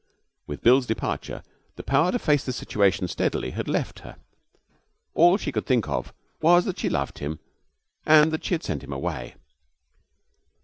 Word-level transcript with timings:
With 0.47 0.63
Bill's 0.63 0.87
departure 0.87 1.43
the 1.75 1.83
power 1.83 2.11
to 2.11 2.17
face 2.17 2.43
the 2.43 2.51
situation 2.51 3.07
steadily 3.07 3.51
had 3.51 3.67
left 3.67 3.99
her. 3.99 4.15
All 5.13 5.37
she 5.37 5.51
could 5.51 5.67
think 5.67 5.87
of 5.87 6.11
was 6.41 6.65
that 6.65 6.79
she 6.79 6.89
loved 6.89 7.19
him 7.19 7.37
and 8.03 8.31
that 8.31 8.43
she 8.43 8.55
had 8.55 8.63
sent 8.63 8.83
him 8.83 8.91
away. 8.93 9.35